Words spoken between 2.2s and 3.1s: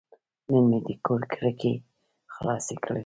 خلاصې کړې.